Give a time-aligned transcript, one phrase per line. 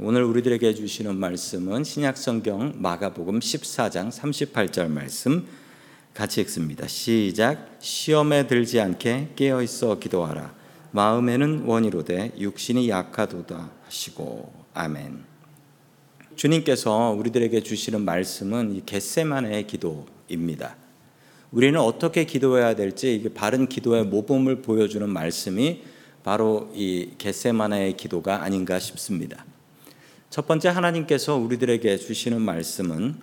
[0.00, 5.46] 오늘 우리들에게 주시는 말씀은 신약성경 마가복음 14장 38절 말씀
[6.12, 6.88] 같이 읽습니다.
[6.88, 7.76] 시작.
[7.78, 10.52] 시험에 들지 않게 깨어 있어 기도하라.
[10.90, 15.22] 마음에는 원이로되 육신이 약하도다 하시고 아멘.
[16.34, 20.74] 주님께서 우리들에게 주시는 말씀은 이 겟세만의 기도입니다.
[21.52, 25.84] 우리는 어떻게 기도해야 될지 이게 바른 기도의 모범을 보여주는 말씀이
[26.24, 29.44] 바로 이 겟세만의 기도가 아닌가 싶습니다.
[30.36, 33.18] 첫 번째 하나님께서 우리들에게 주시는 말씀은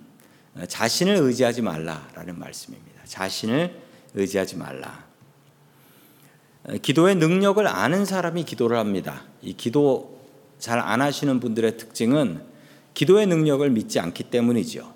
[0.68, 3.04] 자신을 의지하지 말라라는 말씀입니다.
[3.06, 3.80] 자신을
[4.16, 5.06] 의지하지 말라.
[6.82, 9.26] 기도의 능력을 아는 사람이 기도를 합니다.
[9.44, 10.22] 이 기도
[10.58, 12.42] 잘 안 하시는 분들의 특징은
[12.96, 14.92] 기도의 능력을 믿지 않기 때문이죠.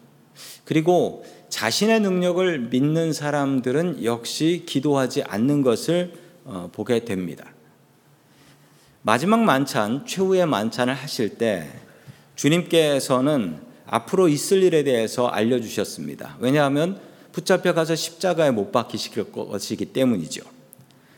[0.65, 6.13] 그리고 자신의 능력을 믿는 사람들은 역시 기도하지 않는 것을
[6.45, 7.45] 어, 보게 됩니다.
[9.03, 11.85] 마지막 만찬, 최후의 만찬을 하실 때
[12.37, 16.37] 주님께서는 앞으로 있을 일에 대해서 알려주셨습니다.
[16.39, 16.99] 왜냐하면
[17.31, 20.43] 붙잡혀 가서 십자가에 못 박히실 것이기 때문이죠.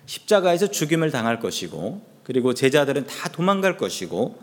[0.05, 4.39] 십자가에서 죽임을 당할 것이고, 그리고 제자들은 다 도망갈 것이고,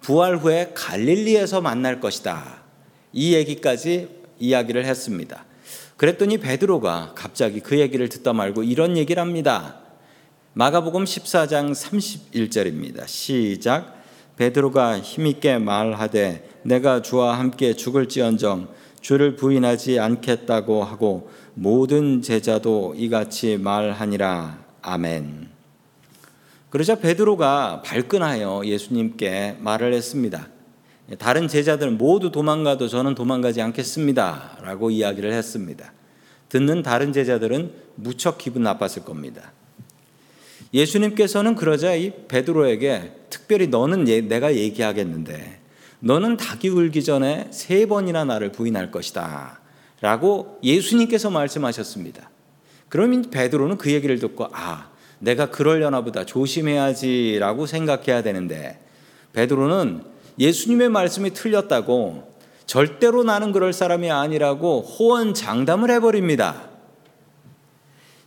[0.00, 2.62] 부활 후에 갈릴리에서 만날 것이다.
[3.12, 5.44] 이 얘기까지 이야기를 했습니다.
[5.96, 9.80] 그랬더니 베드로가 갑자기 그 얘기를 듣다 말고 이런 얘기를 합니다.
[10.52, 13.08] 마가복음 14장 31절입니다.
[13.08, 13.97] 시작.
[14.38, 18.68] 베드로가 힘있게 말하되 내가 주와 함께 죽을지언정
[19.00, 25.48] 주를 부인하지 않겠다고 하고 모든 제자도 이같이 말하니라 아멘.
[26.70, 30.48] 그러자 베드로가 발끈하여 예수님께 말을 했습니다.
[31.18, 34.58] 다른 제자들 모두 도망가도 저는 도망가지 않겠습니다.
[34.62, 35.92] 라고 이야기를 했습니다.
[36.48, 39.52] 듣는 다른 제자들은 무척 기분 나빴을 겁니다.
[40.72, 45.60] 예수님께서는 그러자 이 베드로에게 특별히 너는 내가 얘기하겠는데
[46.00, 49.60] 너는 닭이 울기 전에 세 번이나 나를 부인할 것이다.
[50.00, 52.30] 라고 예수님께서 말씀하셨습니다.
[52.88, 58.78] 그러면 베드로는 그 얘기를 듣고 아, 내가 그러려나 보다 조심해야지라고 생각해야 되는데
[59.32, 60.02] 베드로는
[60.38, 62.32] 예수님의 말씀이 틀렸다고
[62.66, 66.68] 절대로 나는 그럴 사람이 아니라고 호언 장담을 해버립니다.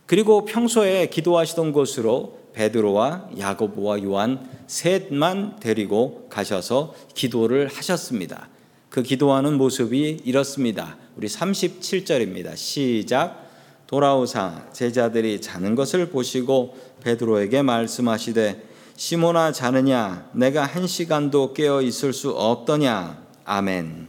[0.04, 8.48] 그리고 평소에 기도하시던 곳으로 베드로와 야고보와 요한 셋만 데리고 가셔서 기도를 하셨습니다.
[8.90, 10.96] 그 기도하는 모습이 이렇습니다.
[11.16, 12.56] 우리 37절입니다.
[12.56, 13.50] 시작.
[13.86, 18.62] 돌아오사 제자들이 자는 것을 보시고 베드로에게 말씀하시되
[18.96, 24.08] 시모나 자느냐 내가 한 시간도 깨어 있을 수 없더냐 아멘.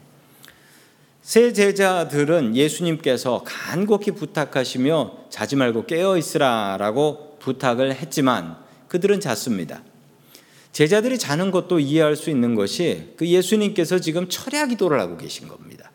[1.21, 9.83] 세 제자들은 예수님께서 간곡히 부탁하시며 자지 말고 깨어 있으라라고 부탁을 했지만 그들은 잤습니다.
[10.71, 15.91] 제자들이 자는 것도 이해할 수 있는 것이 그 예수님께서 지금 철야 기도를 하고 계신 겁니다.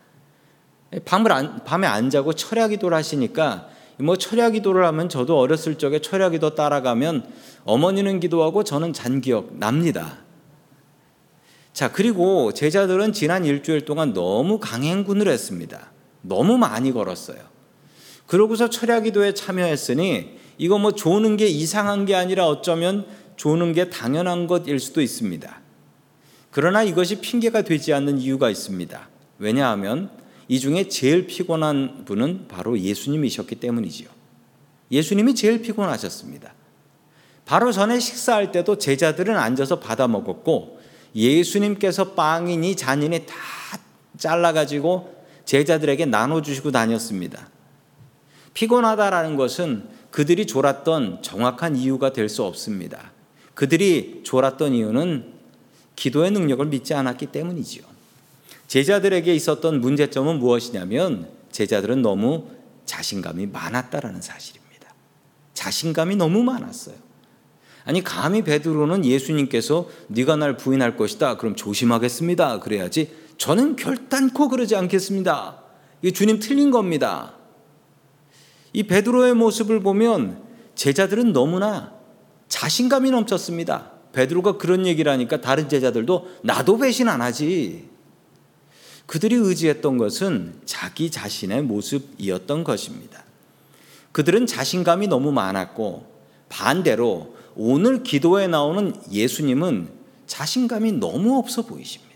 [1.05, 5.99] 밤을 안, 밤에 안 자고 철야 기도를 하시니까 뭐 철야 기도를 하면 저도 어렸을 적에
[5.99, 7.29] 철야 기도 따라가면
[7.65, 10.19] 어머니는 기도하고 저는 잔 기억 납니다.
[11.73, 15.91] 자, 그리고 제자들은 지난 일주일 동안 너무 강행군을 했습니다.
[16.21, 17.39] 너무 많이 걸었어요.
[18.29, 23.07] 그러고서 철야 기도에 참여했으니 이거 뭐 조는 게 이상한 게 아니라 어쩌면
[23.37, 25.61] 조는 게 당연한 것일 수도 있습니다.
[26.51, 29.09] 그러나 이것이 핑계가 되지 않는 이유가 있습니다.
[29.39, 30.11] 왜냐하면
[30.47, 34.09] 이 중에 제일 피곤한 분은 바로 예수님이셨기 때문이지요.
[34.91, 36.53] 예수님이 제일 피곤하셨습니다.
[37.45, 40.79] 바로 전에 식사할 때도 제자들은 앉아서 받아 먹었고
[41.15, 43.33] 예수님께서 빵이니 잔이니 다
[44.19, 47.49] 잘라가지고 제자들에게 나눠주시고 다녔습니다.
[48.53, 53.11] 피곤하다라는 것은 그들이 졸았던 정확한 이유가 될 수 없습니다.
[53.53, 55.33] 그들이 졸았던 이유는
[55.95, 57.83] 기도의 능력을 믿지 않았기 때문이지요.
[58.67, 62.47] 제자들에게 있었던 문제점은 무엇이냐면 제자들은 너무
[62.85, 64.93] 자신감이 많았다라는 사실입니다.
[65.53, 66.95] 자신감이 너무 많았어요.
[67.83, 71.37] 아니 감히 베드로는 예수님께서 네가 날 부인할 것이다.
[71.37, 72.59] 그럼 조심하겠습니다.
[72.59, 73.11] 그래야지.
[73.37, 75.63] 저는 결단코 그러지 않겠습니다.
[76.03, 77.33] 이 주님 틀린 겁니다.
[78.73, 80.41] 이 베드로의 모습을 보면
[80.75, 81.93] 제자들은 너무나
[82.47, 83.91] 자신감이 넘쳤습니다.
[84.13, 87.89] 베드로가 그런 얘기를 하니까 다른 제자들도 나도 배신 안 하지.
[89.05, 93.23] 그들이 의지했던 것은 자기 자신의 모습이었던 것입니다.
[94.11, 96.05] 그들은 자신감이 너무 많았고
[96.49, 99.89] 반대로 오늘 기도에 나오는 예수님은
[100.27, 102.09] 자신감이 너무 없어 보이십니다.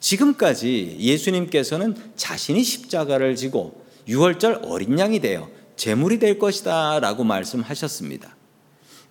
[0.00, 8.36] 지금까지 예수님께서는 자신이 십자가를 지고 유월절 어린 양이 되어 제물이 될 것이다 라고 말씀하셨습니다.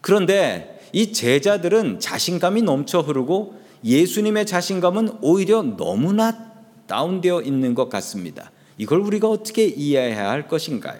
[0.01, 6.51] 그런데 이 제자들은 자신감이 넘쳐 흐르고 예수님의 자신감은 오히려 너무나
[6.87, 8.51] 다운되어 있는 것 같습니다.
[8.77, 10.99] 이걸 우리가 어떻게 이해해야 할 것인가요?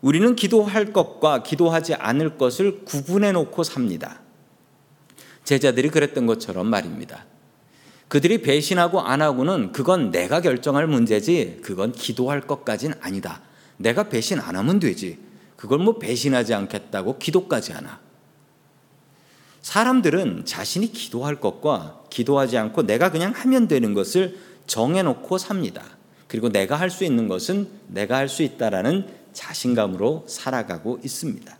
[0.00, 4.20] 우리는 기도할 것과 기도하지 않을 것을 구분해 놓고 삽니다.
[5.44, 7.24] 제자들이 그랬던 것처럼 말입니다.
[8.12, 13.40] 그들이 배신하고 안 하고는 그건 내가 결정할 문제지 그건 기도할 것까진 아니다.
[13.78, 15.18] 내가 배신 안 하면 되지.
[15.56, 18.00] 그걸 뭐 배신하지 않겠다고 기도까지 하나.
[19.62, 25.82] 사람들은 자신이 기도할 것과 기도하지 않고 내가 그냥 하면 되는 것을 정해놓고 삽니다.
[26.28, 31.56] 그리고 내가 할 수 있는 것은 내가 할 수 있다라는 자신감으로 살아가고 있습니다.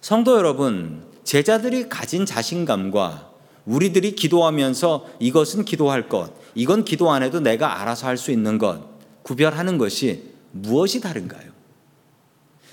[0.00, 3.33] 성도 여러분, 제자들이 가진 자신감과
[3.66, 8.82] 우리들이 기도하면서 이것은 기도할 것, 이건 기도 안 해도 내가 알아서 할 수 있는 것,
[9.22, 11.50] 구별하는 것이 무엇이 다른가요?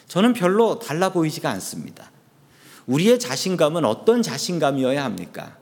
[0.07, 2.11] 저는 별로 달라 보이지가 않습니다.
[2.85, 5.57] 우리의 자신감은 어떤 자신감이어야 합니까?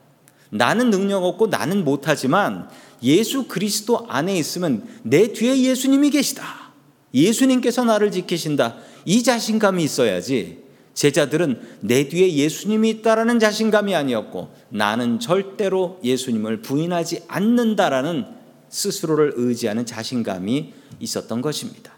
[0.50, 2.68] 나는 능력 없고 나는 못하지만
[3.02, 6.72] 예수 그리스도 안에 있으면 내 뒤에 예수님이 계시다.
[7.14, 8.76] 예수님께서 나를 지키신다.
[9.04, 10.64] 이 자신감이 있어야지
[10.94, 18.26] 제자들은 내 뒤에 예수님이 있다라는 자신감이 아니었고 나는 절대로 예수님을 부인하지 않는다라는
[18.68, 21.92] 스스로를 의지하는 자신감이 있었던 것입니다.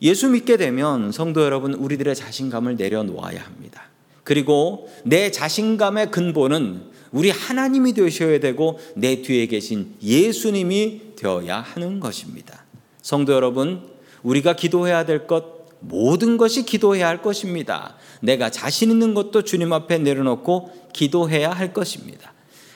[0.00, 3.84] 예수 믿게 되면 성도 여러분 우리들의 자신감을 내려놓아야 합니다.
[4.24, 12.64] 그리고 내 자신감의 근본은 우리 하나님이 되셔야 되고 내 뒤에 계신 예수님이 되어야 하는 것입니다.
[13.02, 13.82] 성도 여러분,
[14.22, 17.96] 우리가 기도해야 될 것 모든 것이 기도해야 할 것입니다.
[18.20, 22.32] 내가 자신 있는 것도 주님 앞에 내려놓고 기도해야 할 것입니다.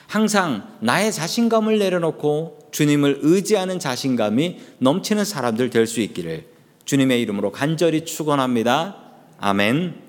[0.07, 6.45] 항상 나의 자신감을 내려놓고 주님을 의지하는 자신감이 넘치는 사람들 될 수 있기를
[6.85, 8.95] 주님의 이름으로 간절히 축원합니다.
[9.39, 10.01] 아멘.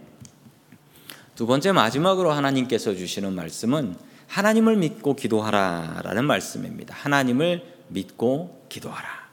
[1.35, 3.97] 두 번째 마지막으로 하나님께서 주시는 말씀은
[4.29, 6.95] 하나님을 믿고 기도하라라는 말씀입니다.
[6.97, 9.28] 하나님을 믿고 기도하라.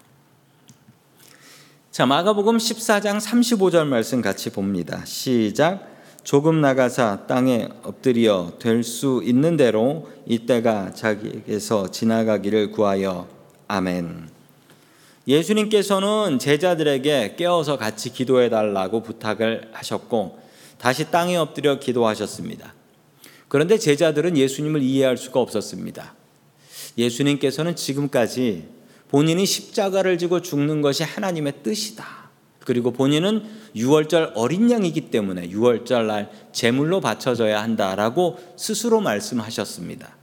[1.96, 5.02] 자, 마가복음 14장 35절 말씀 같이 봅니다.
[5.06, 5.88] 시작.
[6.26, 13.30] 조금 나가사 땅에 엎드려 될 수 있는 대로 이때가 자기에게서 지나가기를 구하여
[13.70, 14.28] 아멘.
[15.26, 20.38] 예수님께서는 제자들에게 깨어서 같이 기도해 달라고 부탁을 하셨고
[20.78, 22.74] 다시 땅에 엎드려 기도하셨습니다.
[23.48, 26.14] 그런데 제자들은 예수님을 이해할 수가 없었습니다.
[26.98, 28.75] 예수님께서는 지금까지
[29.10, 32.26] 본인이 십자가를 지고 죽는 것이 하나님의 뜻이다.
[32.66, 33.44] 그리고 본인은
[33.76, 40.16] 유월절 어린 양이기 때문에 유월절 날 제물로 바쳐져야 한다라고 스스로 말씀하셨습니다.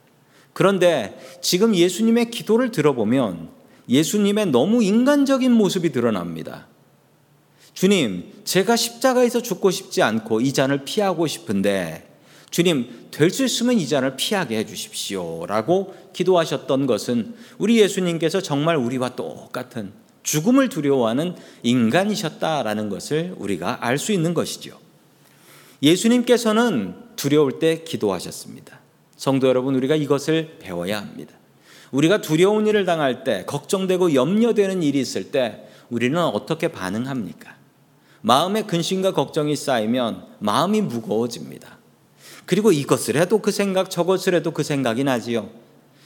[0.53, 3.49] 그런데 지금 예수님의 기도를 들어보면
[3.89, 6.67] 예수님의 너무 인간적인 모습이 드러납니다.
[7.75, 12.12] 주님, 제가 십자가에서 죽고 싶지 않고 이 잔을 피하고 싶은데
[12.53, 15.47] 주님, 될 수 있으면 이 잔을 피하게 해 주십시오.
[15.47, 24.13] 라고 기도하셨던 것은 우리 예수님께서 정말 우리와 똑같은 죽음을 두려워하는 인간이셨다라는 것을 우리가 알 수
[24.13, 24.79] 있는 것이죠.
[25.83, 28.81] 예수님께서는 두려울 때 기도하셨습니다.
[29.17, 31.35] 성도 여러분, 우리가 이것을 배워야 합니다.
[31.91, 37.57] 우리가 두려운 일을 당할 때, 걱정되고 염려되는 일이 있을 때, 우리는 어떻게 반응합니까?
[38.21, 41.82] 마음에 근심과 걱정이 쌓이면 마음이 무거워집니다.
[42.47, 45.49] 그리고 이것을 해도 그 생각, 저것을 해도 그 생각이 나지요.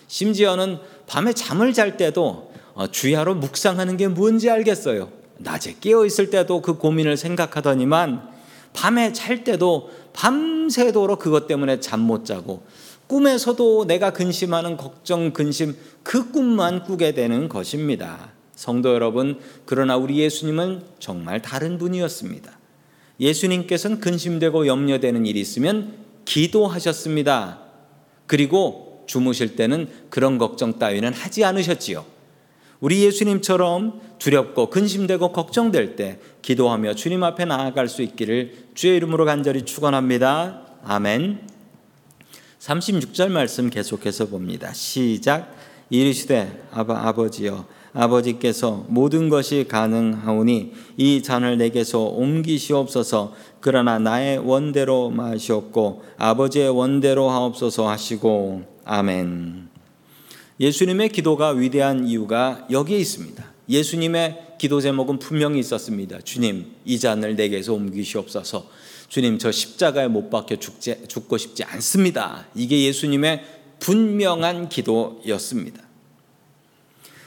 [0.09, 5.11] 심지어는 밤에 잠을 잘 때도 어, 주야로 묵상하는 게 뭔지 알겠어요.
[5.39, 8.29] 낮에 깨어 있을 때도 그 고민을 생각하더니만
[8.73, 12.63] 밤에 잘 때도 밤새도록 그것 때문에 잠 못 자고
[13.07, 18.33] 꿈에서도 내가 근심하는 걱정, 근심 그 꿈만 꾸게 되는 것입니다.
[18.55, 22.59] 성도 여러분, 그러나 우리 예수님은 정말 다른 분이었습니다.
[23.21, 27.61] 예수님께서는 근심되고 염려되는 일이 있으면 기도하셨습니다.
[28.27, 32.05] 그리고 주무실 때는 그런 걱정 따위는 하지 않으셨지요.
[32.81, 39.65] 우리 예수님처럼 두렵고 근심되고 걱정될 때 기도하며 주님 앞에 나아갈 수 있기를 주의 이름으로 간절히
[39.65, 40.63] 축원합니다.
[40.85, 41.49] 아멘.
[42.61, 44.73] 36절 말씀 계속해서 봅니다.
[44.73, 45.55] 시작
[45.89, 56.03] 이르시되 아바 아버지여 아버지께서 모든 것이 가능하오니 이 잔을 내게서 옮기시옵소서 그러나 나의 원대로 마시옵고
[56.19, 59.69] 아버지의 원대로 하옵소서 하시고 아멘.
[60.61, 63.45] 예수님의 기도가 위대한 이유가 여기에 있습니다.
[63.69, 66.21] 예수님의 기도 제목은 분명히 있었습니다.
[66.21, 68.67] 주님, 이 잔을 내게서 옮기시옵소서.
[69.09, 72.47] 주님, 저 십자가에 못 박혀 죽지, 죽고 싶지 않습니다.
[72.55, 73.45] 이게 예수님의
[73.81, 75.86] 분명한 기도였습니다.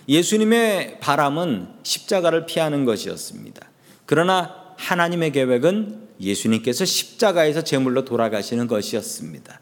[0.10, 3.70] 예수님의 바람은 십자가를 피하는 것이었습니다.
[4.08, 9.60] 그러나 하나님의 계획은 예수님께서 십자가에서 제물로 돌아가시는 것이었습니다.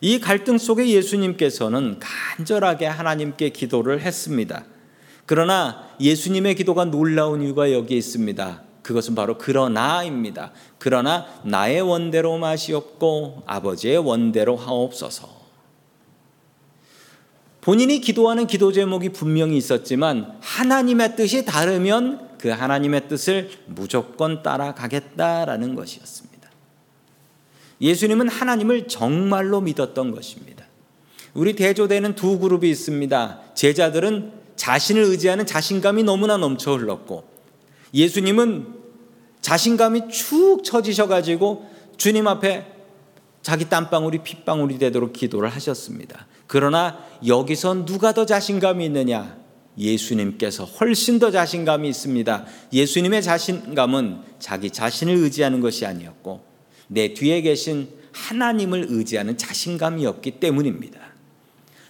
[0.00, 4.64] 이 갈등 속에 예수님께서는 간절하게 하나님께 기도를 했습니다.
[5.26, 8.62] 그러나 예수님의 기도가 놀라운 이유가 여기에 있습니다.
[8.82, 10.50] 그것은 바로 그러나입니다.
[10.78, 15.41] 그러나 나의 원대로 마시옵고 아버지의 원대로 하옵소서.
[17.62, 26.50] 본인이 기도하는 기도 제목이 분명히 있었지만 하나님의 뜻이 다르면 그 하나님의 뜻을 무조건 따라가겠다라는 것이었습니다.
[27.80, 30.66] 예수님은 하나님을 정말로 믿었던 것입니다.
[31.34, 33.40] 우리 대조되는 두 그룹이 있습니다.
[33.54, 37.22] 제자들은 자신을 의지하는 자신감이 너무나 넘쳐 흘렀고
[37.94, 38.74] 예수님은
[39.40, 42.66] 자신감이 축 처지셔 가지고 주님 앞에
[43.40, 46.26] 자기 땀방울이 핏방울이 되도록 기도를 하셨습니다.
[46.52, 49.38] 그러나 여기서 누가 더 자신감이 있느냐?
[49.78, 52.44] 예수님께서 훨씬 더 자신감이 있습니다.
[52.74, 56.44] 예수님의 자신감은 자기 자신을 의지하는 것이 아니었고
[56.88, 61.00] 내 뒤에 계신 하나님을 의지하는 자신감이었기 때문입니다.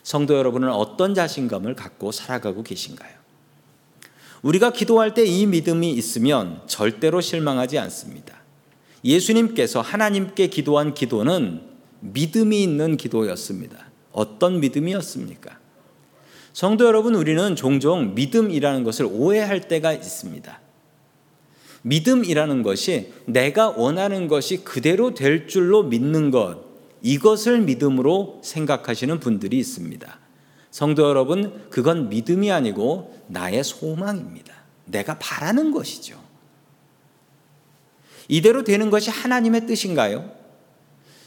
[0.04, 3.10] 성도 여러분은 어떤 자신감을 갖고 살아가고 계신가요?
[4.42, 8.36] 우리가 기도할 때 이 믿음이 있으면 절대로 실망하지 않습니다.
[9.04, 11.62] 예수님께서 하나님께 기도한 기도는
[11.98, 13.90] 믿음이 있는 기도였습니다.
[14.12, 15.58] 어떤 믿음이었습니까?
[16.52, 20.60] 성도 여러분, 우리는 종종 믿음이라는 것을 오해할 때가 있습니다.
[21.82, 26.58] 믿음이라는 것이 내가 원하는 것이 그대로 될 줄로 믿는 것,
[27.02, 30.18] 이것을 믿음으로 생각하시는 분들이 있습니다.
[30.70, 34.54] 성도 여러분, 그건 믿음이 아니고 나의 소망입니다.
[34.84, 36.20] 내가 바라는 것이죠.
[38.28, 40.30] 이대로 되는 것이 하나님의 뜻인가요?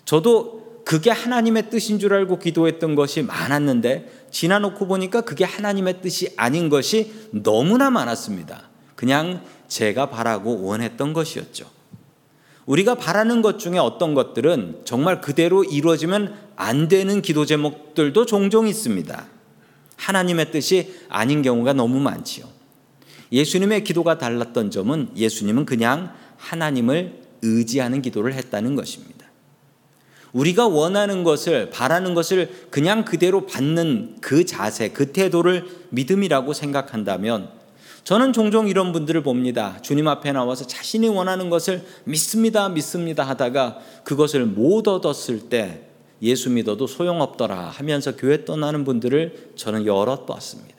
[0.05, 6.69] 저도 그게 하나님의 뜻인 줄 알고 기도했던 것이 많았는데 지나놓고 보니까 그게 하나님의 뜻이 아닌
[6.69, 8.69] 것이 너무나 많았습니다.
[8.95, 11.65] 그냥 제가 바라고 원했던 것이었죠.
[12.67, 19.25] 우리가 바라는 것 중에 어떤 것들은 정말 그대로 이루어지면 안 되는 기도 제목들도 종종 있습니다.
[19.97, 22.45] 하나님의 뜻이 아닌 경우가 너무 많지요.
[23.31, 29.14] 예수님의 기도가 달랐던 점은 예수님은 그냥 하나님을 의지하는 기도를 했다는 것입니다.
[30.35, 37.49] 우리가 원하는 것을 바라는 것을 그냥 그대로 받는 그 자세, 그 태도를 믿음이라고 생각한다면
[38.03, 39.79] 저는 종종 이런 분들을 봅니다.
[39.81, 45.87] 주님 앞에 나와서 자신이 원하는 것을 믿습니다, 믿습니다 하다가 그것을 못 얻었을 때
[46.21, 50.75] 예수 믿어도 소용없더라 하면서 교회 떠나는 분들을 저는 여럿 봤습니다.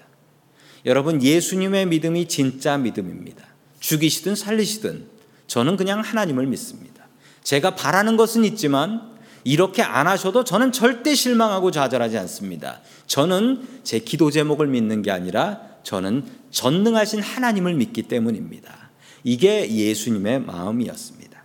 [0.84, 3.44] 여러분, 예수님의 믿음이 진짜 믿음입니다.
[3.80, 5.06] 죽이시든 살리시든
[5.46, 7.08] 저는 그냥 하나님을 믿습니다.
[7.42, 9.15] 제가 바라는 것은 있지만
[9.46, 12.80] 이렇게 안 하셔도 저는 절대 실망하고 좌절하지 않습니다.
[13.06, 18.90] 저는 제 기도 제목을 믿는 게 아니라 저는 전능하신 하나님을 믿기 때문입니다.
[19.22, 21.36] 이게 예수님의 마음이었습니다.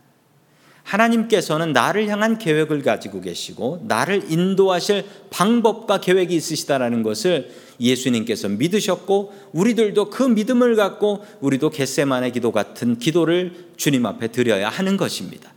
[0.81, 10.09] 하나님께서는 나를 향한 계획을 가지고 계시고 나를 인도하실 방법과 계획이 있으시다라는 것을 예수님께서 믿으셨고 우리들도
[10.09, 15.50] 그 믿음을 갖고 우리도 겟세만의 기도 같은 기도를 주님 앞에 드려야 하는 것입니다.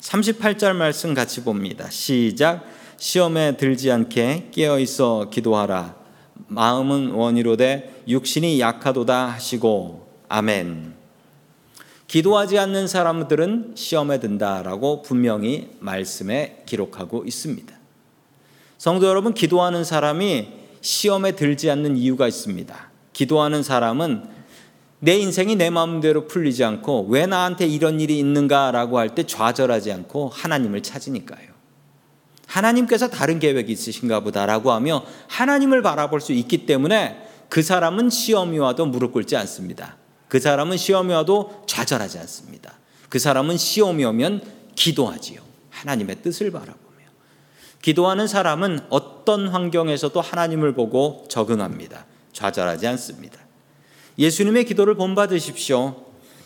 [0.00, 1.88] 38절 말씀 같이 봅니다.
[1.90, 2.64] 시작
[2.96, 5.96] 시험에 들지 않게 깨어 있어 기도하라.
[6.48, 10.94] 마음은 원이로되 육신이 약하도다 하시고 아멘.
[12.06, 17.72] 기도하지 않는 사람들은 시험에 든다라고 분명히 말씀에 기록하고 있습니다.
[18.78, 20.48] 성도 여러분, 기도하는 사람이
[20.80, 22.90] 시험에 들지 않는 이유가 있습니다.
[23.12, 24.24] 기도하는 사람은
[25.02, 30.28] 내 인생이 내 마음대로 풀리지 않고 왜 나한테 이런 일이 있는가라고 할 때 좌절하지 않고
[30.28, 31.48] 하나님을 찾으니까요.
[32.46, 38.86] 하나님께서 다른 계획이 있으신가 보다라고 하며 하나님을 바라볼 수 있기 때문에 그 사람은 시험이 와도
[38.86, 39.96] 무릎 꿇지 않습니다.
[40.28, 42.74] 그 사람은 시험이 와도 좌절하지 않습니다.
[43.08, 44.42] 그 사람은 시험이 오면
[44.74, 45.40] 기도하지요.
[45.70, 46.76] 하나님의 뜻을 바라보며.
[47.82, 52.04] 기도하는 사람은 어떤 환경에서도 하나님을 보고 적응합니다.
[52.32, 53.38] 좌절하지 않습니다.
[54.20, 55.96] 예수님의 기도를 본받으십시오.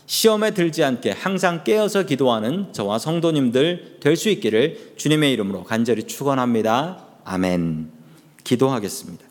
[0.07, 7.05] 시험에 들지 않게 항상 깨어서 기도하는 저와 성도님들 될 수 있기를 주님의 이름으로 간절히 축원합니다.
[7.25, 7.91] 아멘.
[8.45, 9.25] 기도하겠습니다.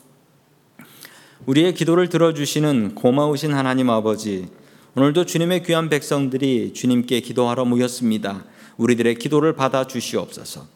[1.46, 4.50] 우리의 기도를 들어주시는 고마우신 하나님 아버지,
[4.96, 8.44] 오늘도 주님의 귀한 백성들이 주님께 기도하러 모였습니다.
[8.76, 10.68] 우리들의 기도를 받아 주시옵소서.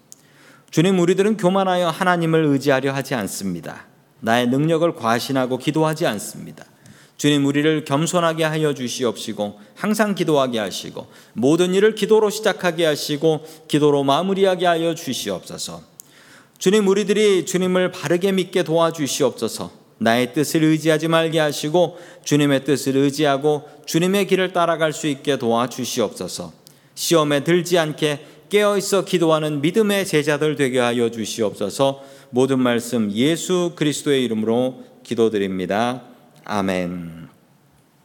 [0.71, 3.87] 주님, 우리들은 교만하여 하나님을 의지하려 하지 않습니다.
[4.21, 6.65] 나의 능력을 과신하고 기도하지 않습니다.
[7.17, 14.65] 주님 우리를 겸손하게 하여 주시옵시고 항상 기도하게 하시고 모든 일을 기도로 시작하게 하시고 기도로 마무리하게
[14.67, 15.81] 하여 주시옵소서.
[16.59, 19.71] 주님 우리들이 주님을 바르게 믿게 도와주시옵소서.
[19.99, 26.53] 나의 뜻을 의지하지 말게 하시고 주님의 뜻을 의지하고 주님의 길을 따라갈 수 있게 도와주시옵소서.
[26.93, 32.03] 시험에 들지 않게 깨어 있어 기도하는 믿음의 제자들 되게 하여 주시옵소서.
[32.29, 36.03] 모든 말씀 예수 그리스도의 이름으로 기도드립니다.
[36.49, 37.26] 아멘.